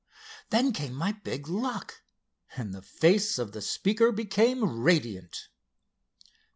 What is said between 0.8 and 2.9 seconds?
my big luck," and the